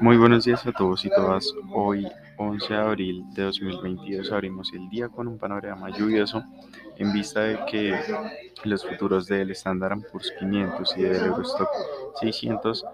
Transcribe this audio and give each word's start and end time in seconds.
Muy 0.00 0.16
buenos 0.16 0.44
días 0.44 0.66
a 0.66 0.72
todos 0.72 1.04
y 1.04 1.10
todas. 1.10 1.52
Hoy, 1.72 2.08
11 2.36 2.74
de 2.74 2.80
abril 2.80 3.24
de 3.34 3.44
2022, 3.44 4.32
abrimos 4.32 4.72
el 4.72 4.88
día 4.88 5.08
con 5.08 5.28
un 5.28 5.38
panorama 5.38 5.90
lluvioso 5.90 6.42
en 6.96 7.12
vista 7.12 7.40
de 7.40 7.58
que 7.70 7.98
los 8.64 8.84
futuros 8.84 9.26
del 9.26 9.50
Standard 9.52 10.00
Poor's 10.10 10.32
500 10.38 10.96
y 10.96 11.02
del 11.02 11.24
Eurostock 11.26 11.68
600 12.20 12.84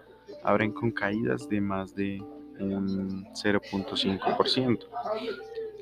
abren 0.44 0.72
con 0.72 0.90
caídas 0.90 1.48
de 1.48 1.60
más 1.60 1.94
de 1.94 2.22
un 2.60 3.24
0.5%. 3.32 4.86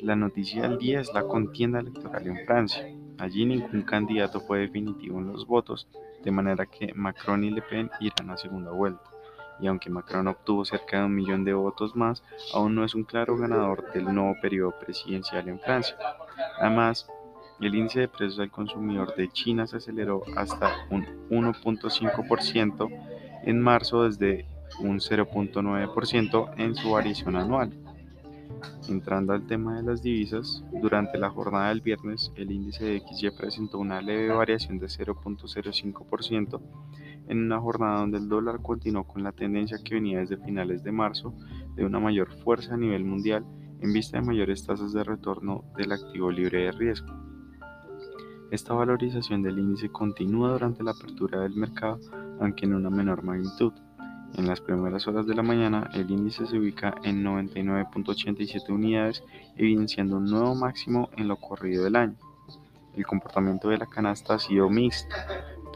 La 0.02 0.14
noticia 0.14 0.62
del 0.62 0.78
día 0.78 1.00
es 1.00 1.12
la 1.12 1.22
contienda 1.22 1.80
electoral 1.80 2.26
en 2.26 2.46
Francia. 2.46 2.86
Allí 3.18 3.46
ningún 3.46 3.82
candidato 3.82 4.40
fue 4.40 4.60
definitivo 4.60 5.18
en 5.18 5.32
los 5.32 5.46
votos, 5.46 5.88
de 6.22 6.30
manera 6.30 6.66
que 6.66 6.92
Macron 6.94 7.44
y 7.44 7.50
Le 7.50 7.62
Pen 7.62 7.90
irán 8.00 8.30
a 8.30 8.36
segunda 8.36 8.70
vuelta. 8.70 9.15
Y 9.60 9.66
aunque 9.66 9.90
Macron 9.90 10.28
obtuvo 10.28 10.64
cerca 10.64 10.98
de 10.98 11.06
un 11.06 11.14
millón 11.14 11.44
de 11.44 11.54
votos 11.54 11.96
más, 11.96 12.22
aún 12.52 12.74
no 12.74 12.84
es 12.84 12.94
un 12.94 13.04
claro 13.04 13.36
ganador 13.36 13.92
del 13.92 14.04
nuevo 14.04 14.34
periodo 14.40 14.74
presidencial 14.78 15.48
en 15.48 15.60
Francia. 15.60 15.96
Además, 16.60 17.06
el 17.60 17.74
índice 17.74 18.00
de 18.00 18.08
precios 18.08 18.38
al 18.38 18.50
consumidor 18.50 19.14
de 19.16 19.28
China 19.30 19.66
se 19.66 19.78
aceleró 19.78 20.22
hasta 20.36 20.86
un 20.90 21.06
1.5% 21.30 22.88
en 23.44 23.60
marzo 23.60 24.04
desde 24.04 24.46
un 24.80 24.98
0.9% 24.98 26.54
en 26.58 26.74
su 26.74 26.90
variación 26.90 27.36
anual. 27.36 27.72
Entrando 28.88 29.32
al 29.32 29.46
tema 29.46 29.76
de 29.76 29.82
las 29.82 30.02
divisas, 30.02 30.62
durante 30.82 31.18
la 31.18 31.30
jornada 31.30 31.70
del 31.70 31.80
viernes 31.80 32.30
el 32.36 32.50
índice 32.52 32.84
de 32.84 33.00
XY 33.00 33.30
presentó 33.30 33.78
una 33.78 34.00
leve 34.02 34.28
variación 34.28 34.78
de 34.78 34.86
0.05% 34.86 36.60
en 37.28 37.44
una 37.44 37.60
jornada 37.60 38.00
donde 38.00 38.18
el 38.18 38.28
dólar 38.28 38.60
continuó 38.62 39.04
con 39.04 39.22
la 39.22 39.32
tendencia 39.32 39.78
que 39.82 39.94
venía 39.94 40.20
desde 40.20 40.36
finales 40.36 40.82
de 40.82 40.92
marzo 40.92 41.34
de 41.74 41.84
una 41.84 41.98
mayor 41.98 42.32
fuerza 42.42 42.74
a 42.74 42.78
nivel 42.78 43.04
mundial 43.04 43.44
en 43.80 43.92
vista 43.92 44.18
de 44.18 44.26
mayores 44.26 44.64
tasas 44.64 44.92
de 44.92 45.04
retorno 45.04 45.64
del 45.76 45.92
activo 45.92 46.30
libre 46.30 46.64
de 46.64 46.72
riesgo. 46.72 47.12
Esta 48.50 48.74
valorización 48.74 49.42
del 49.42 49.58
índice 49.58 49.88
continúa 49.88 50.52
durante 50.52 50.82
la 50.82 50.92
apertura 50.92 51.40
del 51.40 51.56
mercado, 51.56 51.98
aunque 52.40 52.64
en 52.64 52.74
una 52.74 52.90
menor 52.90 53.24
magnitud. 53.24 53.72
En 54.34 54.46
las 54.46 54.60
primeras 54.60 55.06
horas 55.08 55.26
de 55.26 55.34
la 55.34 55.42
mañana, 55.42 55.90
el 55.94 56.10
índice 56.10 56.46
se 56.46 56.58
ubica 56.58 56.94
en 57.02 57.24
99.87 57.24 58.68
unidades, 58.70 59.24
evidenciando 59.56 60.18
un 60.18 60.26
nuevo 60.26 60.54
máximo 60.54 61.10
en 61.16 61.26
lo 61.26 61.36
corrido 61.36 61.84
del 61.84 61.96
año. 61.96 62.16
El 62.96 63.04
comportamiento 63.04 63.68
de 63.68 63.78
la 63.78 63.86
canasta 63.86 64.34
ha 64.34 64.38
sido 64.38 64.70
mixto, 64.70 65.14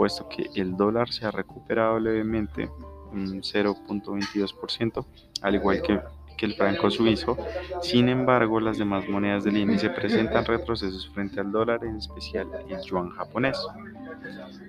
puesto 0.00 0.26
que 0.30 0.48
el 0.54 0.78
dólar 0.78 1.12
se 1.12 1.26
ha 1.26 1.30
recuperado 1.30 2.00
levemente 2.00 2.70
un 3.12 3.42
0.22%, 3.42 5.04
al 5.42 5.54
igual 5.56 5.82
que, 5.82 6.00
que 6.38 6.46
el 6.46 6.54
franco 6.54 6.90
suizo. 6.90 7.36
Sin 7.82 8.08
embargo, 8.08 8.60
las 8.60 8.78
demás 8.78 9.06
monedas 9.10 9.44
del 9.44 9.58
índice 9.58 9.90
presentan 9.90 10.46
retrocesos 10.46 11.10
frente 11.10 11.38
al 11.38 11.52
dólar, 11.52 11.84
en 11.84 11.96
especial 11.96 12.48
el 12.66 12.80
yuan 12.80 13.10
japonés. 13.10 13.58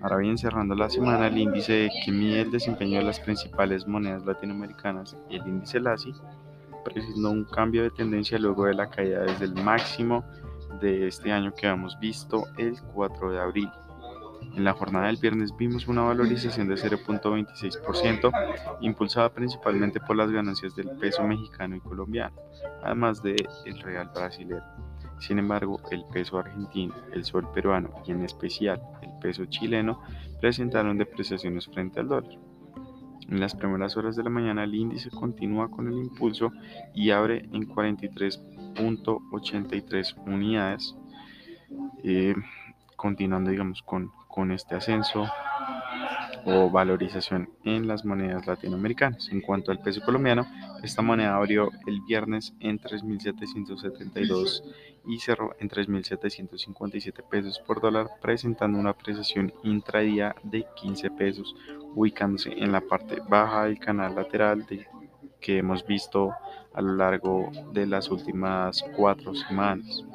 Ahora 0.02 0.18
bien, 0.18 0.38
cerrando 0.38 0.76
la 0.76 0.90
semana, 0.90 1.28
el 1.28 1.38
índice 1.38 1.90
que 2.04 2.12
mide 2.12 2.42
el 2.42 2.52
desempeño 2.52 3.00
de 3.00 3.06
las 3.06 3.22
principales 3.22 3.88
monedas 3.88 4.26
latinoamericanas, 4.26 5.16
el 5.30 5.48
índice 5.48 5.80
LASI, 5.80 6.14
presentó 6.84 7.32
un 7.32 7.46
cambio 7.46 7.84
de 7.84 7.92
tendencia 7.92 8.38
luego 8.38 8.66
de 8.66 8.74
la 8.74 8.90
caída 8.90 9.22
desde 9.22 9.46
el 9.46 9.54
máximo 9.54 10.26
de 10.82 11.08
este 11.08 11.32
año 11.32 11.54
que 11.54 11.68
hemos 11.68 11.98
visto 12.02 12.48
el 12.58 12.76
4 12.94 13.32
de 13.32 13.40
abril. 13.40 13.70
En 14.56 14.64
la 14.66 14.74
jornada 14.74 15.08
del 15.08 15.18
viernes 15.18 15.56
vimos 15.56 15.88
una 15.88 16.02
valorización 16.02 16.68
de 16.68 16.76
0.26%, 16.76 18.78
impulsada 18.82 19.34
principalmente 19.34 20.02
por 20.02 20.18
las 20.18 20.30
ganancias 20.30 20.76
del 20.76 20.92
peso 20.92 21.24
mexicano 21.24 21.76
y 21.76 21.80
colombiano, 21.80 22.36
además 22.84 23.24
del 23.24 23.48
real 23.82 24.12
brasileño. 24.14 24.62
Sin 25.20 25.40
embargo, 25.40 25.80
el 25.92 26.04
peso 26.12 26.38
argentino, 26.40 26.94
el 27.14 27.24
sol 27.24 27.48
peruano 27.54 27.92
y 28.06 28.12
en 28.12 28.24
especial 28.24 28.82
el 29.02 29.12
peso 29.22 29.46
chileno 29.46 30.02
presentaron 30.42 30.98
depreciaciones 30.98 31.68
frente 31.68 32.00
al 32.00 32.08
dólar. 32.10 32.38
En 33.30 33.40
las 33.40 33.56
primeras 33.56 33.96
horas 33.96 34.18
de 34.18 34.24
la 34.24 34.30
mañana 34.30 34.66
el 34.66 34.76
índice 34.76 35.10
continúa 35.10 35.72
con 35.72 35.88
el 35.88 35.98
impulso 35.98 36.52
y 36.94 37.12
abre 37.12 37.48
en 37.54 37.70
43.83 37.70 40.28
unidades, 40.28 40.98
eh, 42.04 42.36
continuando 42.98 43.52
digamos 43.52 43.82
con, 43.84 44.12
con 44.34 44.52
este 44.52 44.76
ascenso 44.76 45.28
o 46.46 46.70
valorización 46.70 47.50
en 47.64 47.88
las 47.88 48.06
monedas 48.06 48.48
latinoamericanas. 48.48 49.30
En 49.32 49.42
cuanto 49.42 49.72
al 49.72 49.80
peso 49.80 50.02
colombiano, 50.02 50.48
esta 50.84 51.02
moneda 51.02 51.36
abrió 51.36 51.70
el 51.86 52.02
viernes 52.02 52.54
en 52.60 52.80
3.772 52.80 54.64
y 55.06 55.20
cerró 55.20 55.56
en 55.60 55.70
3.757 55.70 57.24
pesos 57.30 57.60
por 57.60 57.82
dólar, 57.82 58.08
presentando 58.22 58.80
una 58.80 58.92
apreciación 58.92 59.54
intradía 59.64 60.36
de 60.44 60.66
15 60.76 61.12
pesos, 61.12 61.56
ubicándose 61.96 62.52
en 62.52 62.72
la 62.72 62.82
parte 62.82 63.22
baja 63.28 63.66
del 63.66 63.80
canal 63.80 64.16
lateral 64.16 64.66
de, 64.66 64.88
que 65.40 65.58
hemos 65.58 65.86
visto 65.86 66.34
a 66.74 66.82
lo 66.82 66.96
largo 66.96 67.52
de 67.74 67.86
las 67.86 68.10
últimas 68.10 68.84
cuatro 68.96 69.36
semanas. 69.36 70.06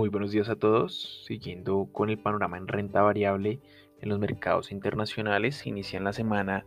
Muy 0.00 0.08
buenos 0.08 0.30
días 0.30 0.48
a 0.48 0.56
todos. 0.56 1.26
Siguiendo 1.26 1.90
con 1.92 2.08
el 2.08 2.18
panorama 2.18 2.56
en 2.56 2.68
renta 2.68 3.02
variable 3.02 3.60
en 4.00 4.08
los 4.08 4.18
mercados 4.18 4.72
internacionales, 4.72 5.66
inician 5.66 6.04
la 6.04 6.14
semana 6.14 6.64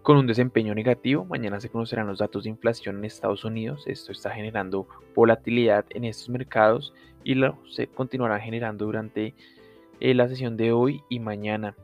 con 0.00 0.16
un 0.16 0.26
desempeño 0.26 0.74
negativo. 0.74 1.26
Mañana 1.26 1.60
se 1.60 1.68
conocerán 1.68 2.06
los 2.06 2.20
datos 2.20 2.44
de 2.44 2.48
inflación 2.48 2.96
en 2.96 3.04
Estados 3.04 3.44
Unidos. 3.44 3.84
Esto 3.86 4.12
está 4.12 4.30
generando 4.30 4.88
volatilidad 5.14 5.84
en 5.90 6.06
estos 6.06 6.30
mercados 6.30 6.94
y 7.22 7.34
lo 7.34 7.58
se 7.68 7.86
continuará 7.86 8.40
generando 8.40 8.86
durante 8.86 9.34
eh, 10.00 10.14
la 10.14 10.26
sesión 10.26 10.56
de 10.56 10.72
hoy 10.72 11.02
y 11.10 11.20
mañana. 11.20 11.76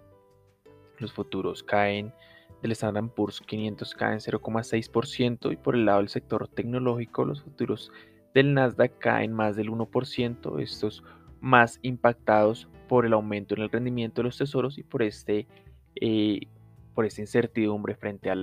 Los 0.96 1.12
futuros 1.12 1.62
caen 1.62 2.14
del 2.62 2.72
Standard 2.72 3.10
Poor's 3.10 3.42
500 3.42 3.94
caen 3.96 4.20
0,6% 4.20 5.52
y 5.52 5.56
por 5.56 5.74
el 5.74 5.84
lado 5.84 5.98
del 5.98 6.08
sector 6.08 6.48
tecnológico 6.48 7.26
los 7.26 7.42
futuros 7.42 7.92
del 8.36 8.52
Nasdaq 8.52 8.98
caen 8.98 9.32
más 9.32 9.56
del 9.56 9.70
1%, 9.70 10.60
estos 10.60 11.02
más 11.41 11.78
impactados 11.80 12.69
por 12.86 13.06
el 13.06 13.14
aumento 13.14 13.54
en 13.54 13.62
el 13.62 13.70
rendimiento 13.70 14.20
de 14.20 14.24
los 14.24 14.36
tesoros 14.36 14.76
y 14.76 14.82
por, 14.82 15.02
este, 15.02 15.47
eh, 15.94 16.41
por 16.94 17.06
esta 17.06 17.22
incertidumbre 17.22 17.94
frente 17.94 18.30
a 18.30 18.36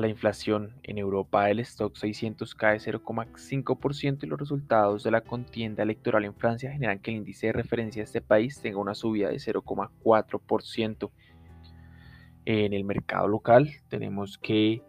la 0.00 0.08
inflación. 0.08 0.70
En 0.84 0.98
Europa 0.98 1.50
el 1.50 1.58
stock 1.58 1.96
600 1.96 2.54
cae 2.54 2.78
0,5% 2.78 4.22
y 4.22 4.26
los 4.28 4.38
resultados 4.38 5.02
de 5.02 5.10
la 5.10 5.22
contienda 5.22 5.82
electoral 5.82 6.24
en 6.24 6.36
Francia 6.36 6.70
generan 6.70 7.00
que 7.00 7.10
el 7.10 7.16
índice 7.16 7.48
de 7.48 7.54
referencia 7.54 8.02
de 8.02 8.04
este 8.04 8.20
país 8.20 8.60
tenga 8.60 8.78
una 8.78 8.94
subida 8.94 9.30
de 9.30 9.38
0,4%. 9.38 11.10
En 12.44 12.72
el 12.72 12.84
mercado 12.84 13.26
local 13.26 13.68
tenemos 13.88 14.38
que 14.38 14.80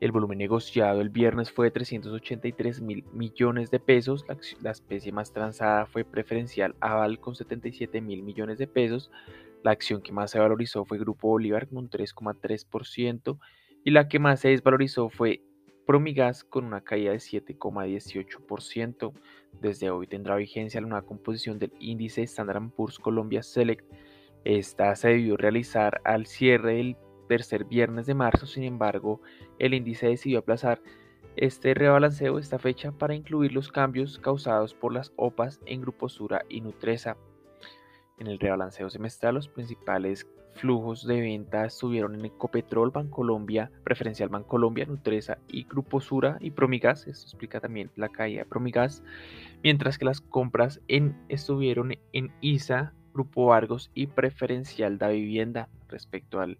el 0.00 0.12
volumen 0.12 0.38
negociado 0.38 1.02
el 1.02 1.10
viernes 1.10 1.52
fue 1.52 1.66
de 1.66 1.72
383 1.72 2.80
mil 2.80 3.04
millones 3.12 3.70
de 3.70 3.78
pesos. 3.80 4.24
La, 4.62 4.70
especie 4.70 5.12
más 5.12 5.32
transada 5.32 5.84
fue 5.84 6.04
preferencial 6.04 6.74
Aval 6.80 7.20
con 7.20 7.34
77 7.34 8.00
mil 8.00 8.22
millones 8.22 8.56
de 8.56 8.66
pesos. 8.66 9.10
La 9.62 9.72
acción 9.72 10.00
que 10.00 10.12
más 10.12 10.30
se 10.30 10.38
valorizó 10.38 10.86
fue 10.86 10.98
Grupo 10.98 11.28
Bolívar 11.28 11.68
con 11.68 11.78
un 11.78 11.90
3,3% 11.90 13.38
y 13.84 13.90
la 13.90 14.08
que 14.08 14.18
más 14.18 14.40
se 14.40 14.48
desvalorizó 14.48 15.10
fue 15.10 15.42
Promigas 15.86 16.44
con 16.44 16.64
una 16.64 16.82
caída 16.82 17.10
de 17.10 17.18
7,18%. 17.18 19.12
Desde 19.60 19.90
hoy 19.90 20.06
tendrá 20.06 20.36
vigencia 20.36 20.80
la 20.80 20.86
nueva 20.86 21.04
composición 21.06 21.58
del 21.58 21.72
índice 21.78 22.22
Standard 22.22 22.70
Poor's 22.70 22.98
Colombia 22.98 23.42
Select. 23.42 23.84
Esta 24.44 24.96
se 24.96 25.08
debió 25.08 25.36
realizar 25.36 26.00
al 26.04 26.26
cierre 26.26 26.76
del 26.76 26.96
tercer 27.30 27.64
viernes 27.64 28.06
de 28.06 28.14
marzo, 28.14 28.44
sin 28.44 28.64
embargo, 28.64 29.20
el 29.60 29.72
índice 29.72 30.08
decidió 30.08 30.40
aplazar 30.40 30.82
este 31.36 31.74
rebalanceo 31.74 32.40
esta 32.40 32.58
fecha 32.58 32.90
para 32.90 33.14
incluir 33.14 33.52
los 33.52 33.70
cambios 33.70 34.18
causados 34.18 34.74
por 34.74 34.92
las 34.92 35.12
OPAs 35.14 35.60
en 35.64 35.80
Grupo 35.80 36.08
Sura 36.08 36.42
y 36.48 36.60
Nutresa. 36.60 37.16
En 38.18 38.26
el 38.26 38.40
rebalanceo 38.40 38.90
semestral, 38.90 39.36
los 39.36 39.46
principales 39.46 40.26
flujos 40.56 41.06
de 41.06 41.20
venta 41.20 41.66
estuvieron 41.66 42.16
en 42.16 42.24
Ecopetrol, 42.24 42.90
Bancolombia, 42.90 43.70
Preferencial 43.84 44.28
Bancolombia, 44.28 44.86
Nutresa 44.86 45.38
y 45.46 45.62
Grupo 45.62 46.00
Sura 46.00 46.36
y 46.40 46.50
Promigas. 46.50 47.06
Esto 47.06 47.26
explica 47.26 47.60
también 47.60 47.92
la 47.94 48.08
caída 48.08 48.40
de 48.40 48.48
Promigas. 48.48 49.04
Mientras 49.62 49.98
que 49.98 50.04
las 50.04 50.20
compras 50.20 50.80
en, 50.88 51.16
estuvieron 51.28 51.94
en 52.12 52.32
ISA, 52.40 52.92
Grupo 53.14 53.54
Argos 53.54 53.92
y 53.94 54.08
Preferencial 54.08 54.98
da 54.98 55.10
Vivienda. 55.10 55.68
Respecto 55.88 56.40
al 56.40 56.58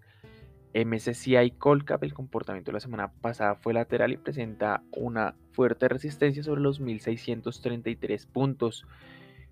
MSCI 0.73 1.53
Colcap, 1.59 2.05
el 2.05 2.15
comportamiento 2.15 2.71
de 2.71 2.75
la 2.75 2.81
semana 2.81 3.13
pasada 3.13 3.57
fue 3.57 3.75
lateral 3.75 4.13
y 4.13 4.17
presenta 4.17 4.83
una 4.93 5.35
fuerte 5.53 5.89
resistencia 5.89 6.45
sobre 6.45 6.61
los 6.61 6.81
1.633 6.81 8.27
puntos. 8.29 8.87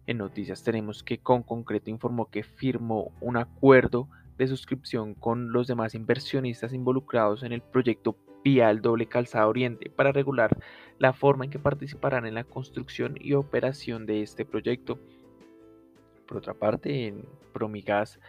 En 0.06 0.18
noticias 0.18 0.62
tenemos 0.62 1.02
que 1.02 1.18
Con 1.18 1.42
Concreto 1.42 1.90
informó 1.90 2.30
que 2.30 2.44
firmó 2.44 3.12
un 3.20 3.36
acuerdo 3.36 4.08
de 4.38 4.46
suscripción 4.46 5.14
con 5.14 5.52
los 5.52 5.66
demás 5.66 5.94
inversionistas 5.94 6.72
involucrados 6.72 7.42
en 7.42 7.52
el 7.52 7.62
proyecto 7.62 8.16
Vial 8.44 8.80
Doble 8.80 9.06
Calzada 9.06 9.48
Oriente 9.48 9.90
para 9.90 10.12
regular 10.12 10.56
la 10.98 11.12
forma 11.12 11.44
en 11.44 11.50
que 11.50 11.58
participarán 11.58 12.26
en 12.26 12.34
la 12.34 12.44
construcción 12.44 13.16
y 13.20 13.34
operación 13.34 14.06
de 14.06 14.22
este 14.22 14.44
proyecto. 14.44 15.00
Por 16.26 16.36
otra 16.36 16.54
parte, 16.54 17.08
en 17.08 17.24
Promigas, 17.52 18.20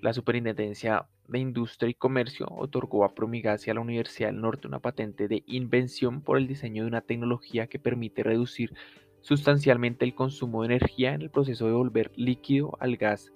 la 0.00 0.14
Superintendencia 0.14 1.06
de 1.28 1.38
Industria 1.38 1.90
y 1.90 1.94
Comercio 1.94 2.46
otorgó 2.50 3.04
a 3.04 3.14
Promigas 3.14 3.68
a 3.68 3.74
la 3.74 3.80
Universidad 3.80 4.28
del 4.28 4.40
Norte 4.40 4.66
una 4.66 4.80
patente 4.80 5.28
de 5.28 5.44
invención 5.46 6.22
por 6.22 6.38
el 6.38 6.48
diseño 6.48 6.82
de 6.82 6.88
una 6.88 7.02
tecnología 7.02 7.66
que 7.66 7.78
permite 7.78 8.22
reducir 8.22 8.74
sustancialmente 9.20 10.04
el 10.04 10.14
consumo 10.14 10.62
de 10.62 10.74
energía 10.74 11.14
en 11.14 11.22
el 11.22 11.30
proceso 11.30 11.66
de 11.66 11.72
volver 11.72 12.10
líquido 12.16 12.76
al 12.80 12.96
gas 12.96 13.32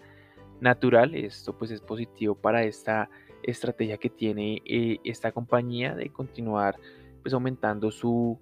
natural. 0.61 1.15
Esto 1.15 1.57
pues 1.57 1.71
es 1.71 1.81
positivo 1.81 2.35
para 2.35 2.65
esta 2.65 3.11
estrategia 3.43 3.99
que 3.99 4.09
tiene 4.09 4.63
eh, 4.65 4.99
esta 5.05 5.33
compañía 5.33 5.95
de 5.95 6.09
continuar 6.09 6.79
pues 7.23 7.35
aumentando 7.35 7.91
su, 7.91 8.39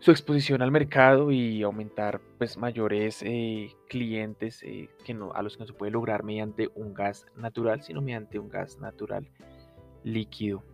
su 0.00 0.10
exposición 0.10 0.62
al 0.62 0.70
mercado 0.70 1.30
y 1.30 1.62
aumentar 1.62 2.20
pues 2.38 2.56
mayores 2.56 3.22
eh, 3.22 3.70
clientes 3.88 4.62
eh, 4.62 4.88
que 5.04 5.12
no, 5.12 5.32
a 5.34 5.42
los 5.42 5.56
que 5.56 5.60
no 5.60 5.66
se 5.66 5.74
puede 5.74 5.92
lograr 5.92 6.24
mediante 6.24 6.70
un 6.74 6.94
gas 6.94 7.26
natural, 7.36 7.82
sino 7.82 8.00
mediante 8.00 8.38
un 8.38 8.48
gas 8.48 8.78
natural 8.78 9.28
líquido. 10.02 10.64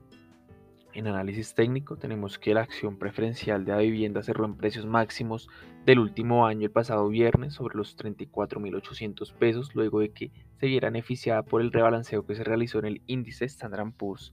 En 0.95 1.09
análisis 1.09 1.55
técnico 1.55 1.97
tenemos 1.97 2.39
que 2.39 2.55
la 2.55 2.63
acción 2.63 2.99
preferencial 2.99 3.65
de 3.65 3.73
la 3.73 3.79
vivienda 3.79 4.23
cerró 4.23 4.45
en 4.45 4.57
precios 4.57 4.87
máximos 4.87 5.49
del 5.85 5.99
último 5.99 6.47
año 6.47 6.65
el 6.67 6.71
pasado 6.71 7.09
viernes 7.09 7.53
sobre 7.53 7.77
los 7.77 7.99
34.800 7.99 9.35
pesos 9.35 9.75
luego 9.75 10.01
de 10.01 10.11
que 10.11 10.31
se 10.59 10.67
viera 10.67 10.89
beneficiada 10.89 11.43
por 11.43 11.61
el 11.61 11.73
rebalanceo 11.73 12.25
que 12.25 12.37
se 12.37 12.45
realizó 12.45 12.79
en 12.79 12.87
el 12.87 13.03
índice 13.07 13.45
Standard 13.45 13.93
Poor's 13.93 14.33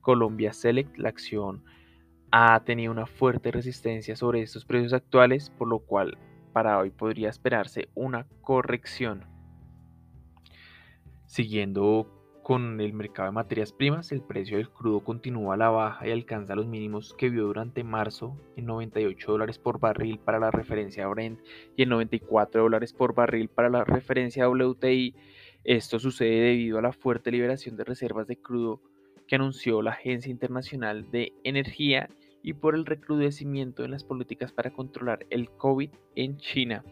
Colombia 0.00 0.52
Select. 0.54 0.96
La 0.96 1.10
acción 1.10 1.62
ha 2.32 2.60
tenido 2.64 2.92
una 2.92 3.06
fuerte 3.06 3.50
resistencia 3.50 4.14
sobre 4.16 4.42
estos 4.42 4.64
precios 4.64 4.92
actuales, 4.92 5.50
por 5.50 5.68
lo 5.68 5.80
cual 5.80 6.16
para 6.52 6.78
hoy 6.78 6.90
podría 6.90 7.28
esperarse 7.28 7.88
una 7.94 8.26
corrección. 8.42 9.24
Siguiendo 11.26 12.08
con 12.42 12.80
el 12.80 12.92
mercado 12.92 13.28
de 13.28 13.32
materias 13.32 13.72
primas, 13.72 14.10
el 14.10 14.22
precio 14.22 14.56
del 14.56 14.70
crudo 14.70 15.04
continúa 15.04 15.54
a 15.54 15.56
la 15.56 15.70
baja 15.70 16.08
y 16.08 16.10
alcanza 16.10 16.56
los 16.56 16.66
mínimos 16.66 17.14
que 17.14 17.28
vio 17.30 17.44
durante 17.44 17.84
marzo 17.84 18.36
en 18.56 18.66
98 18.66 19.30
dólares 19.30 19.58
por 19.58 19.78
barril 19.78 20.18
para 20.18 20.40
la 20.40 20.50
referencia 20.50 21.06
Brent 21.06 21.40
y 21.76 21.84
en 21.84 21.90
94 21.90 22.62
dólares 22.62 22.92
por 22.92 23.14
barril 23.14 23.48
para 23.48 23.70
la 23.70 23.84
referencia 23.84 24.48
WTI. 24.48 25.14
Esto 25.62 25.98
sucede 25.98 26.40
debido 26.40 26.78
a 26.78 26.82
la 26.82 26.92
fuerte 26.92 27.30
liberación 27.30 27.76
de 27.76 27.84
reservas 27.84 28.26
de 28.26 28.36
crudo 28.36 28.80
que 29.28 29.36
anunció 29.36 29.80
la 29.80 29.92
Agencia 29.92 30.30
Internacional 30.30 31.08
de 31.12 31.32
Energía 31.44 32.08
y 32.42 32.54
por 32.54 32.74
el 32.74 32.86
recrudecimiento 32.86 33.84
en 33.84 33.90
las 33.90 34.04
políticas 34.04 34.52
para 34.52 34.70
controlar 34.70 35.26
el 35.30 35.50
COVID 35.50 35.90
en 36.16 36.36
China. 36.38 36.84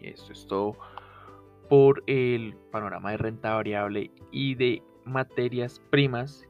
Esto 0.00 0.32
es 0.32 0.46
todo 0.46 0.76
por 1.68 2.02
el 2.06 2.54
panorama 2.70 3.10
de 3.10 3.16
renta 3.16 3.54
variable 3.54 4.10
y 4.30 4.54
de 4.54 4.82
materias 5.04 5.80
primas. 5.90 6.46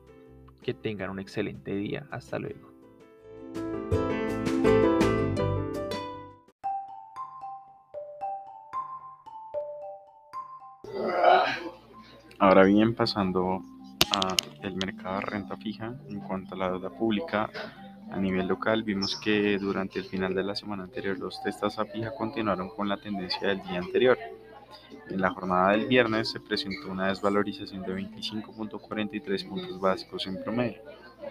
Que 0.62 0.74
tengan 0.74 1.10
un 1.10 1.20
excelente 1.20 1.76
día. 1.76 2.08
Hasta 2.10 2.40
luego. 2.40 2.72
Ahora 12.38 12.64
bien, 12.64 12.96
pasando 12.96 13.62
el 14.62 14.76
mercado 14.76 15.16
de 15.16 15.26
renta 15.26 15.56
fija 15.56 15.94
en 16.08 16.20
cuanto 16.20 16.54
a 16.54 16.58
la 16.58 16.70
deuda 16.70 16.90
pública 16.90 17.50
a 18.10 18.20
nivel 18.20 18.46
local 18.46 18.82
vimos 18.82 19.16
que 19.16 19.58
durante 19.58 19.98
el 19.98 20.04
final 20.04 20.34
de 20.34 20.44
la 20.44 20.54
semana 20.54 20.84
anterior 20.84 21.18
los 21.18 21.42
testas 21.42 21.78
a 21.78 21.84
fija 21.84 22.12
continuaron 22.14 22.68
con 22.68 22.88
la 22.88 22.96
tendencia 22.96 23.48
del 23.48 23.62
día 23.62 23.78
anterior. 23.78 24.18
En 25.08 25.20
la 25.20 25.30
jornada 25.30 25.72
del 25.72 25.86
viernes 25.86 26.30
se 26.30 26.40
presentó 26.40 26.90
una 26.90 27.08
desvalorización 27.08 27.82
de 27.82 27.94
25.43 27.94 29.48
puntos 29.48 29.80
básicos 29.80 30.26
en 30.26 30.42
promedio. 30.42 30.80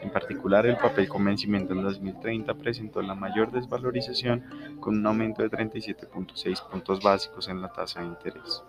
En 0.02 0.10
particular, 0.12 0.66
el 0.66 0.78
papel 0.78 1.08
con 1.08 1.24
vencimiento 1.24 1.74
en 1.74 1.82
2030 1.82 2.54
presentó 2.56 3.02
la 3.02 3.16
mayor 3.16 3.52
desvalorización 3.52 4.44
con 4.80 4.98
un 4.98 5.06
aumento 5.06 5.42
de 5.42 5.50
37.6 5.50 6.70
puntos 6.70 7.02
básicos 7.02 7.48
en 7.48 7.62
la 7.62 7.72
tasa 7.72 8.02
de 8.02 8.08
interés. 8.08 8.64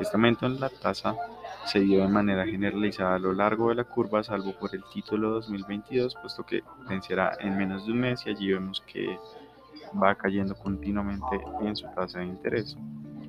Este 0.00 0.16
aumento 0.16 0.46
en 0.46 0.60
la 0.60 0.68
tasa 0.68 1.16
se 1.66 1.80
dio 1.80 2.00
de 2.00 2.08
manera 2.08 2.46
generalizada 2.46 3.16
a 3.16 3.18
lo 3.18 3.32
largo 3.32 3.68
de 3.68 3.76
la 3.76 3.84
curva, 3.84 4.22
salvo 4.22 4.52
por 4.58 4.74
el 4.74 4.82
título 4.92 5.30
2022, 5.30 6.14
puesto 6.20 6.44
que 6.44 6.62
vencerá 6.88 7.36
en 7.40 7.56
menos 7.56 7.86
de 7.86 7.92
un 7.92 8.00
mes 8.00 8.24
y 8.26 8.30
allí 8.30 8.52
vemos 8.52 8.82
que 8.86 9.18
va 10.02 10.14
cayendo 10.14 10.54
continuamente 10.54 11.40
en 11.62 11.76
su 11.76 11.86
tasa 11.94 12.20
de 12.20 12.26
interés. 12.26 12.76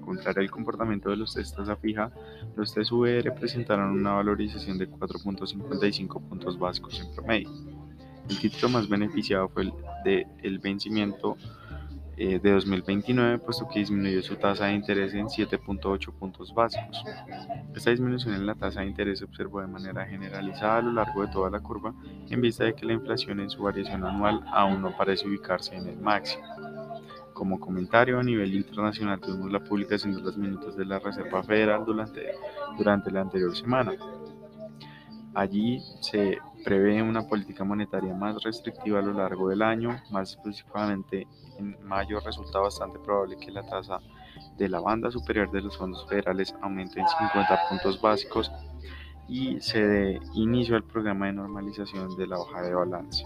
Contrario 0.01 0.41
al 0.41 0.51
comportamiento 0.51 1.09
de 1.09 1.17
los 1.17 1.33
testas 1.33 1.69
a 1.69 1.75
fija, 1.75 2.11
los 2.55 2.73
TSVR 2.73 3.33
presentaron 3.33 3.91
una 3.91 4.13
valorización 4.13 4.77
de 4.77 4.89
4.55 4.89 6.21
puntos 6.27 6.59
básicos 6.59 6.99
en 6.99 7.13
promedio. 7.13 7.49
El 8.29 8.39
título 8.39 8.69
más 8.69 8.87
beneficiado 8.87 9.49
fue 9.49 9.63
el 9.63 9.73
de 10.03 10.27
el 10.41 10.59
vencimiento 10.59 11.37
eh, 12.23 12.39
de 12.39 12.51
2029, 12.51 13.39
puesto 13.39 13.67
que 13.67 13.79
disminuyó 13.79 14.21
su 14.21 14.35
tasa 14.35 14.65
de 14.65 14.73
interés 14.73 15.13
en 15.13 15.25
7.8 15.25 16.11
puntos 16.13 16.53
básicos. 16.53 17.03
Esta 17.73 17.89
disminución 17.89 18.35
en 18.35 18.45
la 18.45 18.53
tasa 18.53 18.81
de 18.81 18.87
interés 18.87 19.19
se 19.19 19.25
observó 19.25 19.61
de 19.61 19.67
manera 19.67 20.05
generalizada 20.05 20.77
a 20.77 20.81
lo 20.83 20.91
largo 20.91 21.25
de 21.25 21.31
toda 21.31 21.49
la 21.49 21.61
curva, 21.61 21.95
en 22.29 22.41
vista 22.41 22.65
de 22.65 22.75
que 22.75 22.85
la 22.85 22.93
inflación 22.93 23.39
en 23.39 23.49
su 23.49 23.63
variación 23.63 24.03
anual 24.05 24.43
aún 24.51 24.83
no 24.83 24.95
parece 24.95 25.27
ubicarse 25.27 25.75
en 25.75 25.87
el 25.87 25.97
máximo. 25.97 26.43
Como 27.41 27.59
comentario 27.59 28.19
a 28.19 28.23
nivel 28.23 28.53
internacional 28.53 29.19
tuvimos 29.19 29.51
la 29.51 29.59
publicación 29.59 30.13
de 30.13 30.21
los 30.21 30.37
minutos 30.37 30.77
de 30.77 30.85
la 30.85 30.99
Reserva 30.99 31.41
Federal 31.41 31.83
durante, 31.83 32.21
durante 32.77 33.09
la 33.09 33.21
anterior 33.21 33.57
semana. 33.57 33.93
Allí 35.33 35.81
se 36.01 36.37
prevé 36.63 37.01
una 37.01 37.27
política 37.27 37.63
monetaria 37.63 38.13
más 38.13 38.43
restrictiva 38.43 38.99
a 38.99 39.01
lo 39.01 39.13
largo 39.13 39.49
del 39.49 39.63
año, 39.63 39.89
más 40.11 40.33
específicamente 40.33 41.25
en 41.57 41.75
mayo 41.83 42.19
resulta 42.19 42.59
bastante 42.59 42.99
probable 42.99 43.37
que 43.37 43.49
la 43.49 43.63
tasa 43.63 43.97
de 44.59 44.69
la 44.69 44.79
banda 44.79 45.09
superior 45.09 45.49
de 45.49 45.61
los 45.61 45.75
fondos 45.75 46.07
federales 46.07 46.53
aumente 46.61 46.99
en 46.99 47.07
50 47.07 47.59
puntos 47.69 47.99
básicos 47.99 48.51
y 49.27 49.59
se 49.61 49.83
dé 49.83 50.19
inicio 50.35 50.75
al 50.75 50.83
programa 50.83 51.25
de 51.25 51.33
normalización 51.33 52.15
de 52.15 52.27
la 52.27 52.37
hoja 52.37 52.61
de 52.61 52.75
balance. 52.75 53.25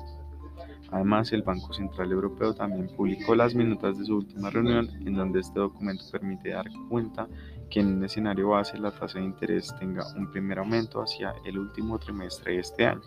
Además, 0.91 1.31
el 1.33 1.41
Banco 1.41 1.73
Central 1.73 2.11
Europeo 2.11 2.53
también 2.53 2.87
publicó 2.95 3.35
las 3.35 3.55
minutas 3.55 3.97
de 3.97 4.05
su 4.05 4.17
última 4.17 4.49
reunión, 4.49 4.89
en 5.05 5.13
donde 5.15 5.39
este 5.39 5.59
documento 5.59 6.03
permite 6.11 6.49
dar 6.49 6.65
cuenta 6.89 7.27
que 7.69 7.79
en 7.79 7.97
un 7.97 8.03
escenario 8.03 8.49
base 8.49 8.77
la 8.77 8.91
tasa 8.91 9.19
de 9.19 9.25
interés 9.25 9.73
tenga 9.79 10.05
un 10.15 10.31
primer 10.31 10.59
aumento 10.59 11.01
hacia 11.01 11.33
el 11.45 11.57
último 11.57 11.97
trimestre 11.97 12.53
de 12.53 12.59
este 12.59 12.85
año. 12.85 13.01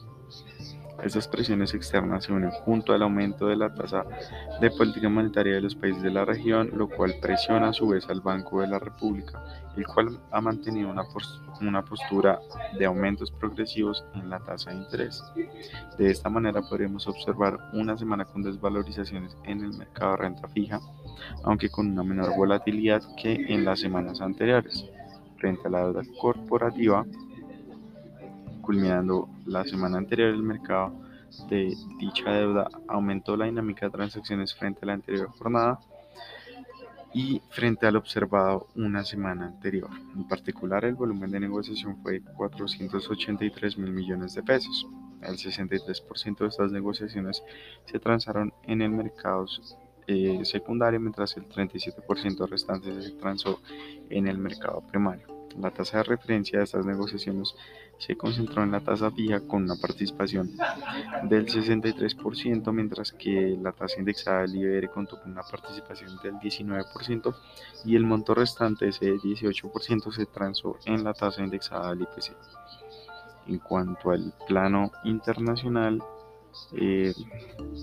Estas 1.02 1.28
presiones 1.28 1.74
externas 1.74 2.24
se 2.24 2.32
unen 2.32 2.50
junto 2.50 2.92
al 2.92 3.02
aumento 3.02 3.46
de 3.46 3.56
la 3.56 3.72
tasa 3.72 4.04
de 4.60 4.70
política 4.70 5.08
monetaria 5.08 5.54
de 5.54 5.60
los 5.60 5.76
países 5.76 6.02
de 6.02 6.10
la 6.10 6.24
región, 6.24 6.70
lo 6.74 6.88
cual 6.88 7.14
presiona 7.22 7.68
a 7.68 7.72
su 7.72 7.88
vez 7.88 8.08
al 8.08 8.20
Banco 8.20 8.60
de 8.60 8.66
la 8.66 8.80
República, 8.80 9.42
el 9.76 9.86
cual 9.86 10.18
ha 10.32 10.40
mantenido 10.40 10.90
una, 10.90 11.04
una 11.60 11.84
postura 11.84 12.40
de 12.76 12.84
aumentos 12.84 13.30
progresivos 13.30 14.04
en 14.14 14.28
la 14.28 14.40
tasa 14.40 14.70
de 14.70 14.76
interés. 14.76 15.22
De 15.98 16.10
esta 16.10 16.28
manera 16.28 16.62
podremos 16.62 17.06
observar 17.06 17.58
una 17.74 17.96
semana 17.96 18.24
con 18.24 18.42
desvalorizaciones 18.42 19.36
en 19.44 19.62
el 19.64 19.78
mercado 19.78 20.12
de 20.12 20.16
renta 20.16 20.48
fija, 20.48 20.80
aunque 21.44 21.68
con 21.68 21.92
una 21.92 22.02
menor 22.02 22.36
volatilidad 22.36 23.02
que 23.16 23.34
en 23.48 23.64
las 23.64 23.80
semanas 23.80 24.20
anteriores. 24.20 24.84
Frente 25.36 25.68
a 25.68 25.70
la 25.70 25.84
deuda 25.84 26.02
corporativa, 26.20 27.06
culminando 28.68 29.30
la 29.46 29.64
semana 29.64 29.96
anterior 29.96 30.28
el 30.28 30.42
mercado 30.42 30.92
de 31.48 31.74
dicha 31.98 32.30
deuda 32.30 32.68
aumentó 32.86 33.34
la 33.34 33.46
dinámica 33.46 33.86
de 33.86 33.92
transacciones 33.92 34.54
frente 34.54 34.80
a 34.82 34.88
la 34.88 34.92
anterior 34.92 35.30
jornada 35.30 35.80
y 37.14 37.40
frente 37.48 37.86
al 37.86 37.96
observado 37.96 38.66
una 38.74 39.04
semana 39.04 39.46
anterior. 39.46 39.88
En 40.14 40.28
particular, 40.28 40.84
el 40.84 40.96
volumen 40.96 41.30
de 41.30 41.40
negociación 41.40 41.96
fue 42.02 42.20
483 42.20 43.78
mil 43.78 43.90
millones 43.90 44.34
de 44.34 44.42
pesos. 44.42 44.86
El 45.22 45.38
63% 45.38 46.38
de 46.38 46.48
estas 46.48 46.70
negociaciones 46.70 47.42
se 47.86 47.98
transaron 47.98 48.52
en 48.64 48.82
el 48.82 48.90
mercado 48.90 49.46
eh, 50.06 50.44
secundario, 50.44 51.00
mientras 51.00 51.34
el 51.38 51.48
37% 51.48 52.46
restante 52.46 53.00
se 53.00 53.12
transó 53.12 53.62
en 54.10 54.28
el 54.28 54.36
mercado 54.36 54.82
primario. 54.82 55.37
La 55.56 55.70
tasa 55.70 55.98
de 55.98 56.04
referencia 56.04 56.58
de 56.58 56.64
estas 56.64 56.84
negociaciones 56.86 57.54
se 57.98 58.16
concentró 58.16 58.62
en 58.62 58.70
la 58.70 58.80
tasa 58.80 59.10
fija 59.10 59.40
con 59.40 59.64
una 59.64 59.76
participación 59.76 60.56
del 61.24 61.46
63%, 61.46 62.72
mientras 62.72 63.12
que 63.12 63.58
la 63.60 63.72
tasa 63.72 63.98
indexada 63.98 64.42
del 64.42 64.56
IBR 64.56 64.90
contó 64.90 65.20
con 65.20 65.32
una 65.32 65.42
participación 65.42 66.16
del 66.22 66.34
19% 66.34 67.34
y 67.84 67.96
el 67.96 68.04
monto 68.04 68.34
restante, 68.34 68.88
ese 68.88 69.14
18%, 69.14 70.12
se 70.12 70.26
transó 70.26 70.76
en 70.84 71.02
la 71.02 71.12
tasa 71.12 71.42
indexada 71.42 71.90
del 71.90 72.02
IPC. 72.02 72.36
En 73.48 73.58
cuanto 73.58 74.10
al 74.10 74.32
plano 74.46 74.92
internacional, 75.04 76.02
eh, 76.72 77.14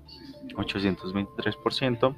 823%. 0.55 2.15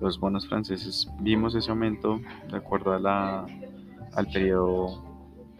Los 0.00 0.18
bonos 0.18 0.48
franceses 0.48 1.08
vimos 1.20 1.54
ese 1.54 1.70
aumento 1.70 2.20
de 2.50 2.56
acuerdo 2.56 2.92
a 2.92 2.98
la, 2.98 3.46
al 4.14 4.26
periodo 4.26 5.02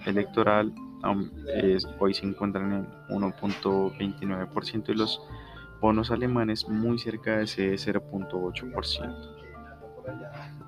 electoral. 0.06 0.74
hoy 1.98 2.14
se 2.14 2.26
encuentran 2.26 2.72
en 2.72 2.86
1.29% 3.08 4.88
y 4.88 4.94
los 4.94 5.20
bonos 5.80 6.10
alemanes 6.10 6.68
muy 6.68 6.98
cerca 6.98 7.38
de 7.38 7.44
ese 7.44 7.74
0.8%. 7.74 10.61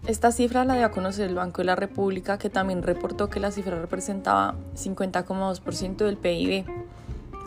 Esta 0.05 0.33
cifra 0.33 0.65
la 0.65 0.75
dio 0.75 0.85
a 0.85 0.91
conocer 0.91 1.29
el 1.29 1.35
Banco 1.35 1.61
de 1.61 1.67
la 1.67 1.77
República, 1.77 2.37
que 2.37 2.49
también 2.49 2.83
reportó 2.83 3.29
que 3.29 3.39
la 3.39 3.51
cifra 3.51 3.79
representaba 3.79 4.55
50,2% 4.75 6.05
del 6.05 6.17
PIB. 6.17 6.65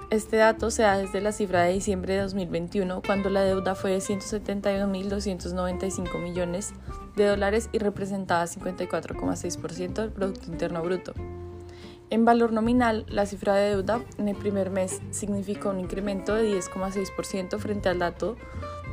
Este 0.09 0.38
dato 0.38 0.71
se 0.71 0.85
da 0.85 0.97
desde 0.97 1.21
la 1.21 1.33
cifra 1.33 1.64
de 1.64 1.75
diciembre 1.75 2.14
de 2.14 2.23
2021, 2.23 3.02
cuando 3.05 3.29
la 3.29 3.43
deuda 3.43 3.75
fue 3.75 3.90
de 3.90 3.99
171.295 3.99 6.19
millones 6.19 6.73
de 6.73 7.00
dólares 7.17 7.69
y 7.73 7.79
representaba 7.79 8.45
54,6% 8.45 9.95
del 9.95 10.11
Producto 10.11 10.50
Interno 10.50 10.83
Bruto. 10.83 11.14
En 12.11 12.25
valor 12.25 12.52
nominal, 12.52 13.07
la 13.09 13.25
cifra 13.25 13.55
de 13.55 13.71
deuda 13.71 14.00
en 14.19 14.29
el 14.29 14.35
primer 14.35 14.71
mes 14.71 15.00
significó 15.11 15.71
un 15.71 15.79
incremento 15.79 16.35
de 16.35 16.59
10,6% 16.59 17.59
frente 17.59 17.88
al 17.88 18.00
dato 18.00 18.37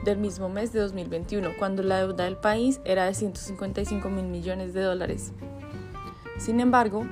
del 0.04 0.20
mismo 0.20 0.50
mes 0.50 0.72
de 0.72 0.80
2021, 0.82 1.58
cuando 1.58 1.82
la 1.82 1.98
deuda 1.98 2.26
del 2.26 2.38
país 2.38 2.80
era 2.86 3.06
de 3.06 3.16
155 3.16 4.08
mil 4.10 4.26
millones 4.26 4.76
de 4.76 4.82
dólares. 4.82 5.34
Sin 6.38 6.60
embargo, 6.60 7.08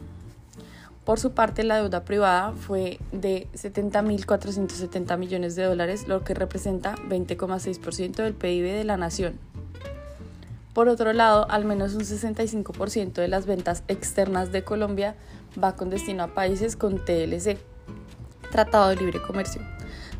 Por 1.05 1.19
su 1.19 1.31
parte, 1.31 1.63
la 1.63 1.77
deuda 1.77 2.03
privada 2.03 2.51
fue 2.51 2.99
de 3.11 3.47
70.470 3.53 5.17
millones 5.17 5.55
de 5.55 5.63
dólares, 5.63 6.07
lo 6.07 6.23
que 6.23 6.35
representa 6.35 6.95
20,6% 7.09 8.17
del 8.17 8.35
PIB 8.35 8.65
de 8.65 8.83
la 8.83 8.97
nación. 8.97 9.39
Por 10.73 10.89
otro 10.89 11.11
lado, 11.11 11.49
al 11.49 11.65
menos 11.65 11.95
un 11.95 12.01
65% 12.01 13.13
de 13.13 13.27
las 13.27 13.47
ventas 13.47 13.83
externas 13.87 14.51
de 14.51 14.63
Colombia 14.63 15.15
va 15.61 15.75
con 15.75 15.89
destino 15.89 16.23
a 16.23 16.35
países 16.35 16.75
con 16.75 17.03
TLC, 17.03 17.57
Tratado 18.51 18.89
de 18.89 18.95
Libre 18.97 19.21
Comercio. 19.21 19.61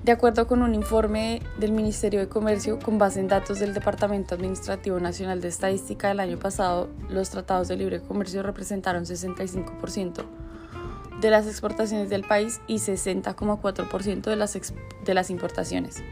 De 0.03 0.11
acuerdo 0.11 0.47
con 0.47 0.63
un 0.63 0.73
informe 0.73 1.43
del 1.59 1.73
Ministerio 1.73 2.19
de 2.19 2.27
Comercio, 2.27 2.79
con 2.79 2.97
base 2.97 3.19
en 3.19 3.27
datos 3.27 3.59
del 3.59 3.75
Departamento 3.75 4.33
Administrativo 4.33 4.99
Nacional 4.99 5.41
de 5.41 5.47
Estadística 5.49 6.07
del 6.07 6.21
año 6.21 6.39
pasado, 6.39 6.89
los 7.07 7.29
tratados 7.29 7.67
de 7.67 7.77
libre 7.77 8.01
comercio 8.01 8.41
representaron 8.41 9.05
65% 9.05 10.40
de 11.21 11.29
las 11.29 11.47
exportaciones 11.47 12.09
del 12.09 12.23
país 12.23 12.59
y 12.67 12.75
60,4% 12.75 14.21
de 14.21 14.35
las, 14.35 14.73
de 15.05 15.13
las 15.13 15.29
importaciones. 15.29 16.03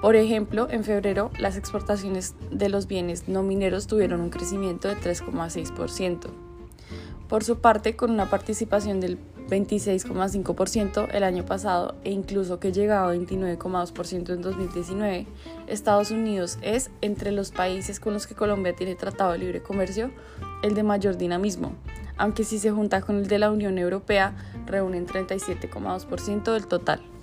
Por 0.00 0.16
ejemplo, 0.16 0.68
en 0.70 0.84
febrero 0.84 1.30
las 1.38 1.56
exportaciones 1.56 2.34
de 2.50 2.68
los 2.68 2.86
bienes 2.86 3.26
no 3.28 3.42
mineros 3.42 3.86
tuvieron 3.86 4.20
un 4.20 4.30
crecimiento 4.30 4.88
de 4.88 4.96
3,6%. 4.96 6.30
Por 7.28 7.42
su 7.42 7.58
parte, 7.58 7.96
con 7.96 8.10
una 8.10 8.28
participación 8.28 9.00
del 9.00 9.18
26,5% 9.48 11.08
el 11.12 11.24
año 11.24 11.44
pasado 11.44 11.94
e 12.04 12.10
incluso 12.10 12.60
que 12.60 12.72
llegaba 12.72 13.10
a 13.10 13.14
29,2% 13.14 14.32
en 14.32 14.42
2019, 14.42 15.26
Estados 15.66 16.10
Unidos 16.10 16.58
es, 16.62 16.90
entre 17.00 17.32
los 17.32 17.50
países 17.50 18.00
con 18.00 18.14
los 18.14 18.26
que 18.26 18.34
Colombia 18.34 18.74
tiene 18.74 18.94
tratado 18.94 19.32
de 19.32 19.38
libre 19.38 19.62
comercio, 19.62 20.10
el 20.62 20.74
de 20.74 20.82
mayor 20.82 21.16
dinamismo, 21.16 21.72
aunque 22.16 22.44
si 22.44 22.58
se 22.58 22.70
junta 22.70 23.00
con 23.00 23.16
el 23.16 23.26
de 23.26 23.38
la 23.38 23.50
Unión 23.50 23.78
Europea, 23.78 24.34
reúnen 24.66 25.06
37,2% 25.06 26.52
del 26.52 26.66
total. 26.66 27.13